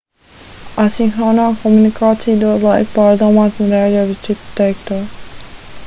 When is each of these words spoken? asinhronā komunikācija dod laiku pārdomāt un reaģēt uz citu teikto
asinhronā 0.83 1.45
komunikācija 1.65 2.39
dod 2.45 2.65
laiku 2.69 2.91
pārdomāt 2.97 3.61
un 3.67 3.71
reaģēt 3.77 4.15
uz 4.15 4.27
citu 4.31 4.49
teikto 4.63 5.01